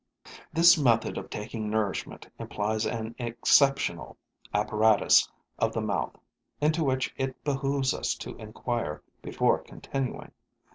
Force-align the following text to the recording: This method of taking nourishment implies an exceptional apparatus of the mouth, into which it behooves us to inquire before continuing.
This 0.51 0.79
method 0.79 1.15
of 1.19 1.29
taking 1.29 1.69
nourishment 1.69 2.27
implies 2.39 2.87
an 2.87 3.13
exceptional 3.19 4.17
apparatus 4.51 5.29
of 5.59 5.73
the 5.73 5.79
mouth, 5.81 6.15
into 6.59 6.83
which 6.83 7.13
it 7.17 7.43
behooves 7.43 7.93
us 7.93 8.15
to 8.15 8.35
inquire 8.37 9.03
before 9.21 9.59
continuing. 9.59 10.31